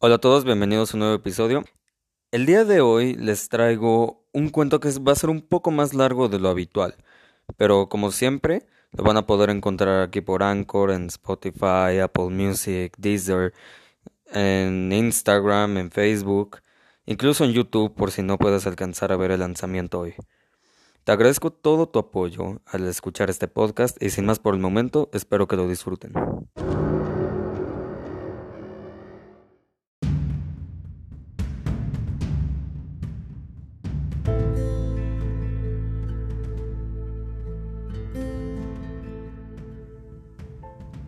[0.00, 1.64] Hola a todos, bienvenidos a un nuevo episodio.
[2.30, 5.92] El día de hoy les traigo un cuento que va a ser un poco más
[5.92, 6.94] largo de lo habitual,
[7.56, 12.94] pero como siempre lo van a poder encontrar aquí por Anchor, en Spotify, Apple Music,
[12.96, 13.52] Deezer,
[14.26, 16.58] en Instagram, en Facebook,
[17.04, 20.14] incluso en YouTube por si no puedes alcanzar a ver el lanzamiento hoy.
[21.02, 25.10] Te agradezco todo tu apoyo al escuchar este podcast y sin más por el momento,
[25.12, 26.12] espero que lo disfruten.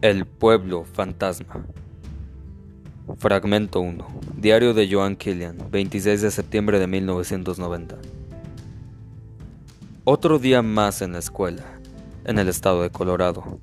[0.03, 1.63] El pueblo fantasma.
[3.19, 4.07] Fragmento 1.
[4.35, 7.99] Diario de Joan Killian, 26 de septiembre de 1990.
[10.05, 11.65] Otro día más en la escuela,
[12.25, 13.61] en el estado de Colorado.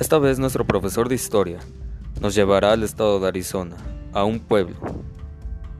[0.00, 1.60] Esta vez nuestro profesor de historia
[2.20, 3.76] nos llevará al estado de Arizona,
[4.12, 4.74] a un pueblo.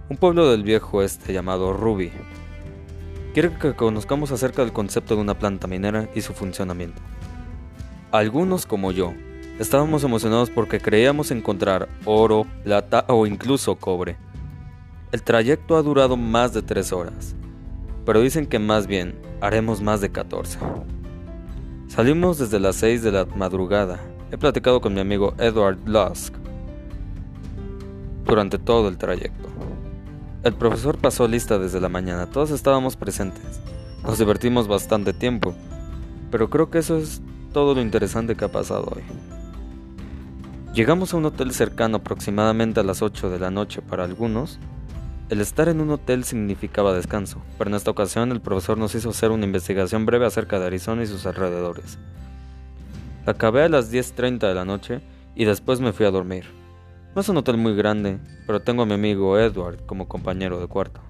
[0.08, 2.12] Un pueblo del viejo oeste llamado Ruby.
[3.34, 7.02] Quiere que conozcamos acerca del concepto de una planta minera y su funcionamiento.
[8.12, 9.14] Algunos como yo
[9.58, 14.16] Estábamos emocionados porque creíamos encontrar oro, plata o incluso cobre.
[15.10, 17.34] El trayecto ha durado más de 3 horas,
[18.06, 20.60] pero dicen que más bien haremos más de 14.
[21.88, 23.98] Salimos desde las 6 de la madrugada.
[24.30, 26.34] He platicado con mi amigo Edward Lusk
[28.24, 29.48] durante todo el trayecto.
[30.44, 33.60] El profesor pasó lista desde la mañana, todos estábamos presentes.
[34.04, 35.52] Nos divertimos bastante tiempo,
[36.30, 37.20] pero creo que eso es
[37.52, 39.02] todo lo interesante que ha pasado hoy.
[40.74, 44.58] Llegamos a un hotel cercano aproximadamente a las 8 de la noche para algunos.
[45.30, 49.10] El estar en un hotel significaba descanso, pero en esta ocasión el profesor nos hizo
[49.10, 51.98] hacer una investigación breve acerca de Arizona y sus alrededores.
[53.26, 55.00] Acabé a las 10.30 de la noche
[55.34, 56.44] y después me fui a dormir.
[57.14, 60.66] No es un hotel muy grande, pero tengo a mi amigo Edward como compañero de
[60.66, 61.00] cuarto.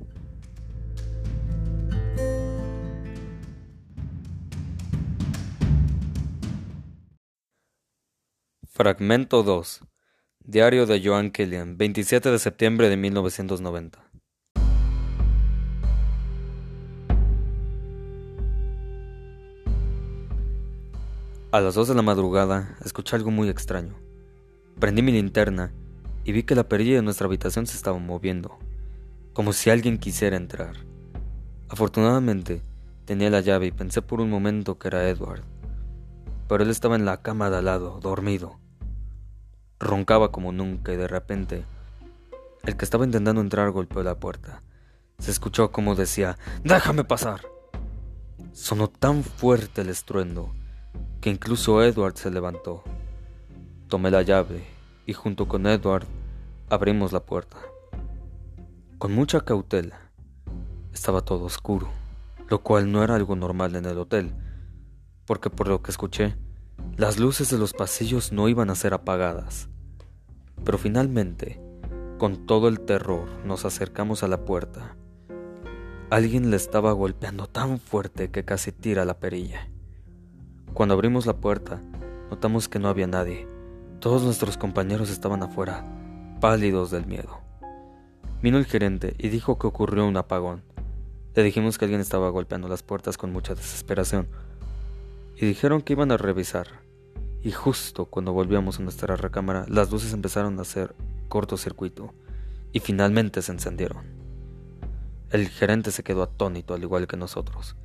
[8.78, 9.80] Fragmento 2.
[10.38, 14.08] Diario de Joan Killian, 27 de septiembre de 1990.
[21.50, 23.96] A las 2 de la madrugada escuché algo muy extraño.
[24.78, 25.72] Prendí mi linterna
[26.22, 28.60] y vi que la perilla de nuestra habitación se estaba moviendo,
[29.32, 30.76] como si alguien quisiera entrar.
[31.68, 32.62] Afortunadamente,
[33.06, 35.42] tenía la llave y pensé por un momento que era Edward,
[36.48, 38.60] pero él estaba en la cama de al lado, dormido.
[39.80, 41.64] Roncaba como nunca y de repente
[42.64, 44.62] el que estaba intentando entrar golpeó la puerta.
[45.18, 47.40] Se escuchó como decía, ¡Déjame pasar!
[48.52, 50.52] Sonó tan fuerte el estruendo
[51.20, 52.82] que incluso Edward se levantó.
[53.88, 54.66] Tomé la llave
[55.06, 56.04] y junto con Edward
[56.68, 57.56] abrimos la puerta.
[58.98, 59.98] Con mucha cautela.
[60.92, 61.88] Estaba todo oscuro,
[62.48, 64.34] lo cual no era algo normal en el hotel,
[65.24, 66.36] porque por lo que escuché,
[66.98, 69.68] las luces de los pasillos no iban a ser apagadas.
[70.64, 71.60] Pero finalmente,
[72.18, 74.96] con todo el terror, nos acercamos a la puerta.
[76.10, 79.68] Alguien le estaba golpeando tan fuerte que casi tira la perilla.
[80.74, 81.80] Cuando abrimos la puerta,
[82.30, 83.46] notamos que no había nadie.
[84.00, 85.84] Todos nuestros compañeros estaban afuera,
[86.40, 87.38] pálidos del miedo.
[88.42, 90.64] Vino el gerente y dijo que ocurrió un apagón.
[91.36, 94.26] Le dijimos que alguien estaba golpeando las puertas con mucha desesperación
[95.40, 96.66] y dijeron que iban a revisar
[97.42, 100.96] y justo cuando volvíamos a nuestra recámara las luces empezaron a hacer
[101.28, 102.12] cortocircuito
[102.72, 104.04] y finalmente se encendieron.
[105.30, 107.76] El gerente se quedó atónito al igual que nosotros.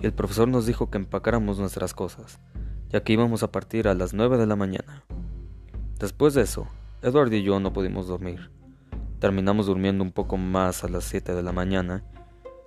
[0.00, 2.40] Y el profesor nos dijo que empacáramos nuestras cosas,
[2.88, 5.04] ya que íbamos a partir a las 9 de la mañana.
[5.98, 6.68] Después de eso,
[7.02, 8.50] Edward y yo no pudimos dormir.
[9.20, 12.02] Terminamos durmiendo un poco más a las 7 de la mañana.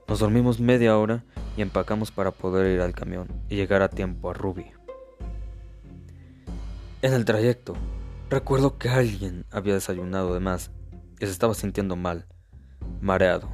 [0.08, 1.26] Nos dormimos media hora
[1.58, 4.66] y empacamos para poder ir al camión y llegar a tiempo a Ruby.
[7.02, 7.76] En el trayecto,
[8.30, 10.72] recuerdo que alguien había desayunado de más
[11.20, 12.26] y se estaba sintiendo mal,
[13.02, 13.50] mareado.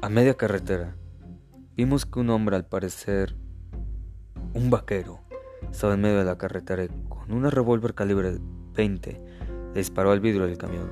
[0.00, 0.94] A media carretera,
[1.74, 3.34] vimos que un hombre, al parecer
[4.54, 5.20] un vaquero,
[5.70, 8.38] estaba en medio de la carretera y con una revólver calibre
[8.74, 9.22] 20
[9.74, 10.90] le disparó al vidrio del camión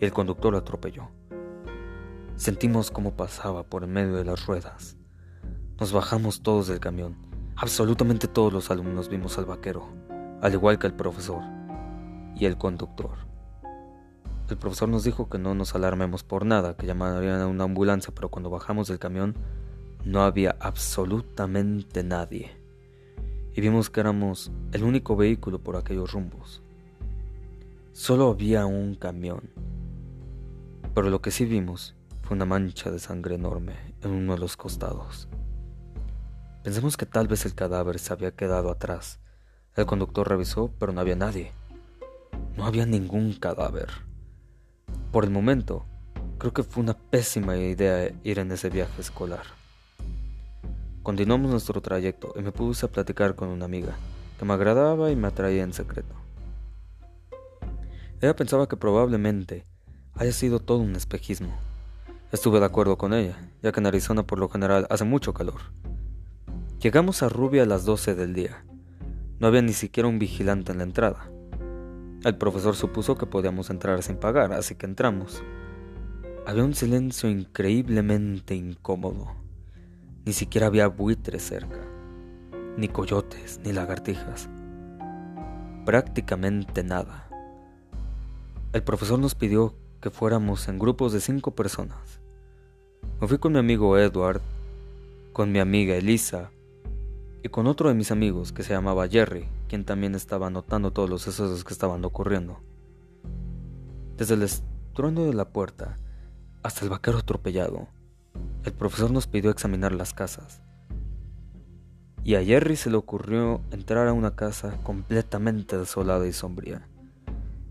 [0.00, 1.10] y el conductor lo atropelló.
[2.36, 4.96] Sentimos cómo pasaba por en medio de las ruedas.
[5.82, 7.16] Nos bajamos todos del camión.
[7.56, 9.88] Absolutamente todos los alumnos vimos al vaquero
[10.40, 11.42] al igual que el profesor
[12.36, 13.10] y el conductor.
[14.48, 18.14] El profesor nos dijo que no nos alarmemos por nada, que llamarían a una ambulancia,
[18.14, 19.34] pero cuando bajamos del camión
[20.04, 22.52] no había absolutamente nadie.
[23.52, 26.62] Y vimos que éramos el único vehículo por aquellos rumbos.
[27.90, 29.50] solo había un camión.
[30.94, 34.56] Pero lo que sí vimos fue una mancha de sangre enorme en uno de los
[34.56, 35.28] costados.
[36.62, 39.18] Pensamos que tal vez el cadáver se había quedado atrás.
[39.74, 41.50] El conductor revisó, pero no había nadie.
[42.56, 43.88] No había ningún cadáver.
[45.10, 45.84] Por el momento,
[46.38, 49.42] creo que fue una pésima idea ir en ese viaje escolar.
[51.02, 53.96] Continuamos nuestro trayecto y me puse a platicar con una amiga
[54.38, 56.14] que me agradaba y me atraía en secreto.
[58.20, 59.66] Ella pensaba que probablemente
[60.14, 61.58] haya sido todo un espejismo.
[62.30, 65.60] Estuve de acuerdo con ella, ya que en Arizona por lo general hace mucho calor.
[66.82, 68.64] Llegamos a Rubia a las 12 del día.
[69.38, 71.30] No había ni siquiera un vigilante en la entrada.
[72.24, 75.44] El profesor supuso que podíamos entrar sin pagar, así que entramos.
[76.44, 79.30] Había un silencio increíblemente incómodo.
[80.24, 81.78] Ni siquiera había buitres cerca,
[82.76, 84.48] ni coyotes, ni lagartijas.
[85.86, 87.28] Prácticamente nada.
[88.72, 92.20] El profesor nos pidió que fuéramos en grupos de cinco personas.
[93.20, 94.40] Me fui con mi amigo Edward,
[95.32, 96.50] con mi amiga Elisa
[97.42, 101.10] y con otro de mis amigos que se llamaba Jerry, quien también estaba notando todos
[101.10, 102.60] los sucesos que estaban ocurriendo.
[104.16, 105.96] Desde el estruendo de la puerta
[106.62, 107.88] hasta el vaquero atropellado,
[108.64, 110.62] el profesor nos pidió examinar las casas.
[112.22, 116.86] Y a Jerry se le ocurrió entrar a una casa completamente desolada y sombría,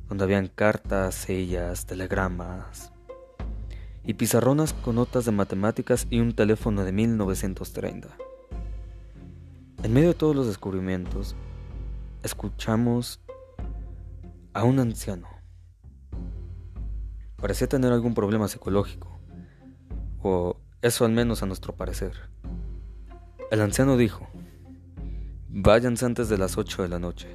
[0.10, 2.92] donde habían cartas, sillas, telegramas
[4.04, 8.10] y pizarronas con notas de matemáticas y un teléfono de 1930.
[9.84, 11.36] En medio de todos los descubrimientos,
[12.22, 13.20] escuchamos
[14.54, 15.28] a un anciano.
[17.38, 19.20] Parecía tener algún problema psicológico,
[20.22, 22.30] o eso al menos a nuestro parecer.
[23.50, 24.28] El anciano dijo,
[25.50, 27.28] váyanse antes de las 8 de la noche,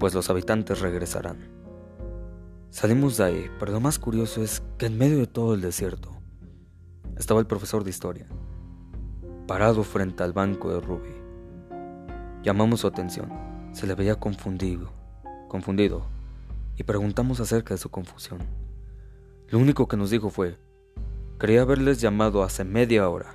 [0.00, 1.48] pues los habitantes regresarán.
[2.70, 6.10] Salimos de ahí, pero lo más curioso es que en medio de todo el desierto
[7.16, 8.26] estaba el profesor de historia,
[9.46, 11.17] parado frente al banco de Ruby.
[12.48, 13.28] Llamamos su atención,
[13.72, 14.90] se le veía confundido,
[15.48, 16.06] confundido,
[16.78, 18.38] y preguntamos acerca de su confusión.
[19.48, 20.56] Lo único que nos dijo fue,
[21.36, 23.34] Creía haberles llamado hace media hora,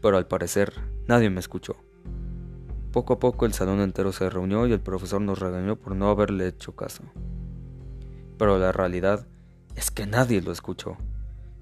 [0.00, 0.74] pero al parecer
[1.08, 1.74] nadie me escuchó.
[2.92, 6.08] Poco a poco el salón entero se reunió y el profesor nos regañó por no
[6.08, 7.02] haberle hecho caso.
[8.38, 9.26] Pero la realidad
[9.74, 10.96] es que nadie lo escuchó.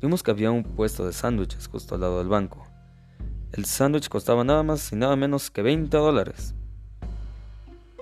[0.02, 2.62] Vimos que había un puesto de sándwiches justo al lado del banco.
[3.52, 6.54] El sándwich costaba nada más y nada menos que 20 dólares.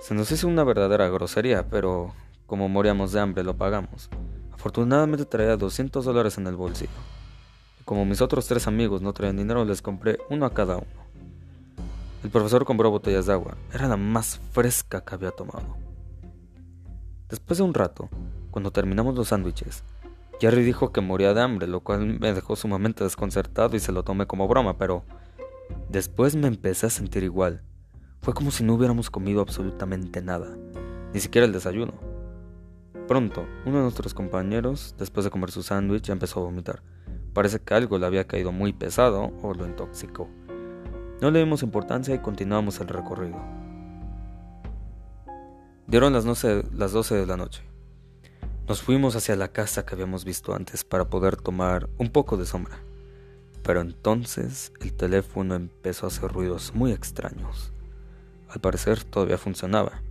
[0.03, 2.13] Se nos hizo una verdadera grosería, pero
[2.45, 4.09] como moríamos de hambre lo pagamos.
[4.51, 6.91] Afortunadamente traía 200 dólares en el bolsillo.
[7.85, 10.85] Como mis otros tres amigos no traían dinero, les compré uno a cada uno.
[12.21, 13.55] El profesor compró botellas de agua.
[13.73, 15.77] Era la más fresca que había tomado.
[17.29, 18.09] Después de un rato,
[18.51, 19.85] cuando terminamos los sándwiches,
[20.41, 24.03] Jerry dijo que moría de hambre, lo cual me dejó sumamente desconcertado y se lo
[24.03, 25.05] tomé como broma, pero
[25.87, 27.63] después me empecé a sentir igual.
[28.23, 30.47] Fue como si no hubiéramos comido absolutamente nada,
[31.13, 31.93] ni siquiera el desayuno.
[33.05, 36.81] Pronto, uno de nuestros compañeros, después de comer su sándwich, ya empezó a vomitar.
[37.33, 40.29] Parece que algo le había caído muy pesado o lo intoxicó.
[41.19, 43.43] No le dimos importancia y continuamos el recorrido.
[45.87, 47.61] Dieron las 12, las 12 de la noche.
[48.69, 52.45] Nos fuimos hacia la casa que habíamos visto antes para poder tomar un poco de
[52.45, 52.79] sombra.
[53.63, 57.73] Pero entonces el teléfono empezó a hacer ruidos muy extraños.
[58.53, 60.03] Al parecer todavía funcionaba.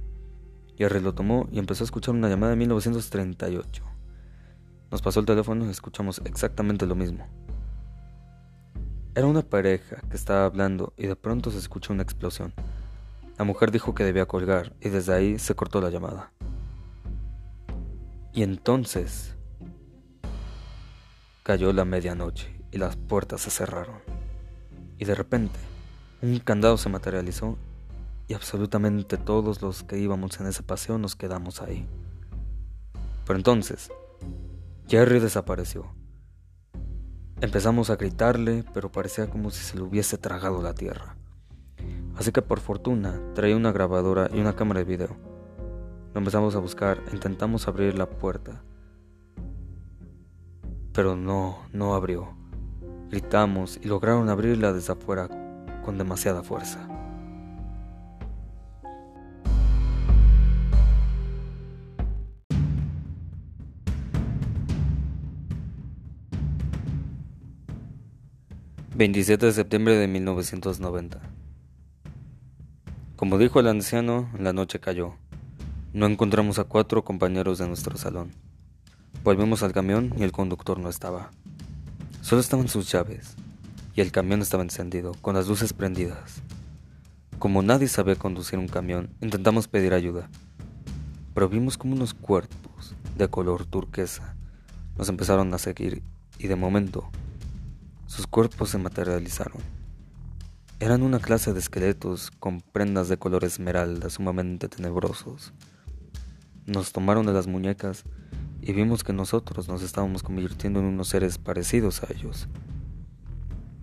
[0.77, 3.85] Jerry lo tomó y empezó a escuchar una llamada de 1938.
[4.91, 7.25] Nos pasó el teléfono y escuchamos exactamente lo mismo.
[9.15, 12.53] Era una pareja que estaba hablando y de pronto se escuchó una explosión.
[13.39, 16.33] La mujer dijo que debía colgar y desde ahí se cortó la llamada.
[18.33, 19.37] Y entonces
[21.45, 24.01] cayó la medianoche y las puertas se cerraron.
[24.99, 25.61] Y de repente
[26.23, 27.57] un candado se materializó
[28.33, 31.87] y absolutamente todos los que íbamos en ese paseo nos quedamos ahí.
[33.27, 33.93] Pero entonces
[34.89, 35.93] Jerry desapareció.
[37.43, 41.15] Empezamos a gritarle, pero parecía como si se le hubiese tragado la tierra.
[42.17, 45.15] Así que por fortuna traía una grabadora y una cámara de video.
[46.15, 48.63] Lo empezamos a buscar, intentamos abrir la puerta.
[50.95, 52.35] Pero no, no abrió.
[53.11, 55.29] Gritamos y lograron abrirla desde afuera
[55.85, 56.89] con demasiada fuerza.
[68.95, 71.19] 27 de septiembre de 1990.
[73.17, 75.15] Como dijo el anciano, la noche cayó.
[75.95, 78.33] No encontramos a cuatro compañeros de nuestro salón.
[79.25, 81.31] Volvimos al camión y el conductor no estaba.
[82.21, 83.35] Solo estaban sus llaves
[83.95, 86.43] y el camión estaba encendido, con las luces prendidas.
[87.39, 90.29] Como nadie sabía conducir un camión, intentamos pedir ayuda,
[91.33, 94.37] pero vimos como unos cuerpos de color turquesa
[94.99, 96.03] nos empezaron a seguir
[96.39, 97.11] y de momento
[98.13, 99.63] sus cuerpos se materializaron.
[100.81, 105.55] Eran una clase de esqueletos con prendas de color esmeralda sumamente tenebrosos.
[106.67, 108.05] Nos tomaron de las muñecas
[108.61, 112.49] y vimos que nosotros nos estábamos convirtiendo en unos seres parecidos a ellos.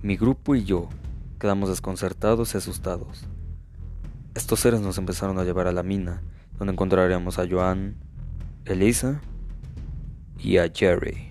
[0.03, 0.89] Mi grupo y yo
[1.39, 3.25] quedamos desconcertados y asustados.
[4.35, 6.21] Estos seres nos empezaron a llevar a la mina,
[6.59, 7.95] donde encontraríamos a Joan,
[8.65, 9.21] Elisa
[10.37, 11.28] y a Jerry.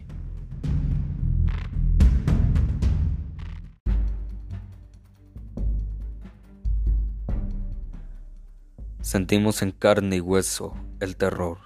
[9.08, 11.56] Sentimos en carne y hueso el terror.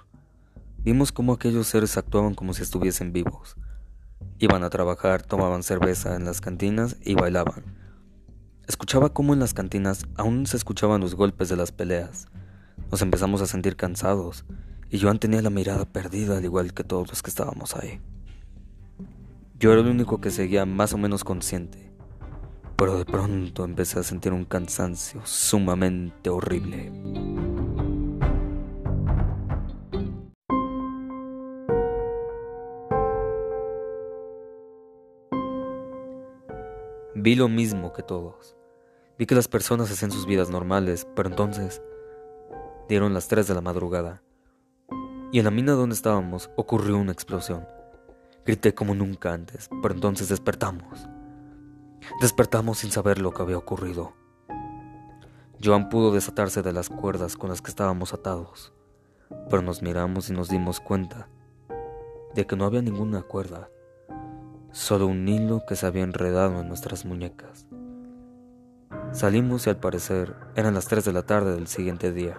[0.77, 3.57] Vimos cómo aquellos seres actuaban como si estuviesen vivos.
[4.39, 7.65] Iban a trabajar, tomaban cerveza en las cantinas y bailaban.
[8.65, 12.29] Escuchaba cómo en las cantinas aún se escuchaban los golpes de las peleas.
[12.89, 14.45] Nos empezamos a sentir cansados
[14.89, 17.99] y Joan tenía la mirada perdida al igual que todos los que estábamos ahí.
[19.59, 21.93] Yo era el único que seguía más o menos consciente,
[22.77, 26.91] pero de pronto empecé a sentir un cansancio sumamente horrible.
[37.23, 38.57] Vi lo mismo que todos.
[39.17, 41.81] Vi que las personas hacían sus vidas normales, pero entonces
[42.89, 44.21] dieron las 3 de la madrugada.
[45.31, 47.65] Y en la mina donde estábamos ocurrió una explosión.
[48.45, 51.07] Grité como nunca antes, pero entonces despertamos.
[52.19, 54.11] Despertamos sin saber lo que había ocurrido.
[55.63, 58.73] Joan pudo desatarse de las cuerdas con las que estábamos atados,
[59.49, 61.29] pero nos miramos y nos dimos cuenta
[62.35, 63.69] de que no había ninguna cuerda
[64.73, 67.67] solo un hilo que se había enredado en nuestras muñecas.
[69.11, 72.37] Salimos y al parecer eran las 3 de la tarde del siguiente día.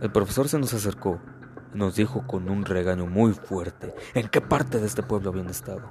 [0.00, 1.20] El profesor se nos acercó
[1.74, 5.50] y nos dijo con un regaño muy fuerte en qué parte de este pueblo habían
[5.50, 5.82] estado.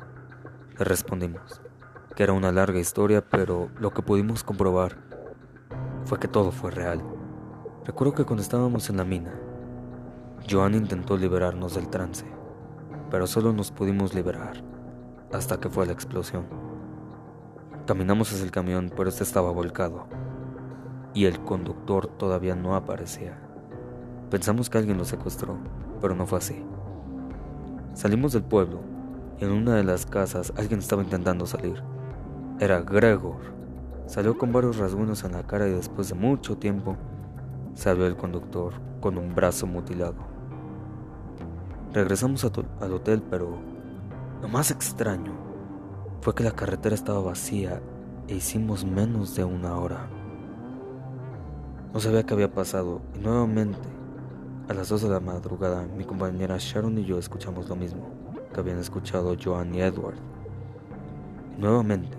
[0.80, 1.62] Le respondimos
[2.16, 4.98] que era una larga historia, pero lo que pudimos comprobar
[6.06, 7.04] fue que todo fue real.
[7.86, 9.40] Recuerdo que cuando estábamos en la mina,
[10.50, 12.26] Joan intentó liberarnos del trance
[13.14, 14.56] pero solo nos pudimos liberar
[15.32, 16.48] hasta que fue la explosión.
[17.86, 20.08] Caminamos hacia el camión, pero este estaba volcado
[21.14, 23.38] y el conductor todavía no aparecía.
[24.32, 25.60] Pensamos que alguien lo secuestró,
[26.02, 26.66] pero no fue así.
[27.94, 28.80] Salimos del pueblo
[29.40, 31.84] y en una de las casas alguien estaba intentando salir.
[32.60, 33.42] Era Gregor.
[34.08, 36.98] Salió con varios rasguños en la cara y después de mucho tiempo
[37.76, 40.33] salió el conductor con un brazo mutilado.
[41.94, 42.44] Regresamos
[42.82, 43.60] al hotel, pero
[44.42, 45.32] lo más extraño
[46.22, 47.84] fue que la carretera estaba vacía
[48.28, 50.08] e hicimos menos de una hora.
[51.94, 53.88] No sabía qué había pasado y nuevamente,
[54.68, 58.10] a las dos de la madrugada, mi compañera Sharon y yo escuchamos lo mismo
[58.52, 60.18] que habían escuchado Joan y Edward.
[61.60, 62.18] Nuevamente,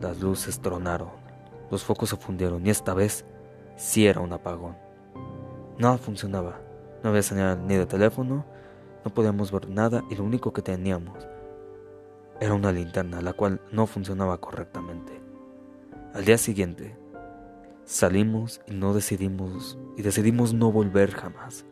[0.00, 1.10] las luces tronaron,
[1.70, 3.26] los focos se fundieron y esta vez
[3.76, 4.74] sí era un apagón.
[5.78, 6.60] Nada funcionaba,
[7.02, 8.55] no había señal ni de teléfono
[9.06, 11.28] no podíamos ver nada y lo único que teníamos
[12.40, 15.12] era una linterna, la cual no funcionaba correctamente.
[16.12, 16.96] Al día siguiente,
[17.84, 21.64] salimos y no decidimos y decidimos no volver jamás.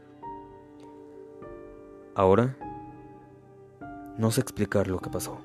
[2.14, 2.56] Ahora
[4.16, 5.40] no sé explicar lo que pasó.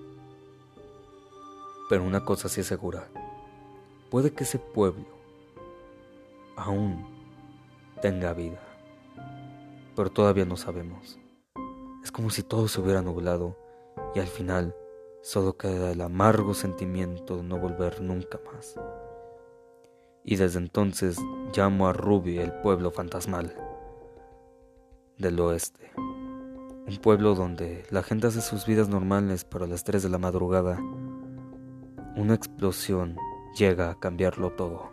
[1.90, 3.08] Pero una cosa sí es segura.
[4.12, 5.08] Puede que ese pueblo
[6.56, 7.04] aún
[8.00, 8.60] tenga vida.
[9.96, 11.19] Pero todavía no sabemos.
[12.20, 13.56] Como si todo se hubiera nublado
[14.14, 14.76] y al final
[15.22, 18.76] solo queda el amargo sentimiento de no volver nunca más.
[20.26, 21.18] Y desde entonces
[21.56, 23.56] llamo a Ruby el pueblo fantasmal
[25.18, 25.94] del oeste.
[25.96, 30.18] Un pueblo donde la gente hace sus vidas normales, pero a las 3 de la
[30.18, 30.78] madrugada
[32.18, 33.16] una explosión
[33.56, 34.90] llega a cambiarlo todo.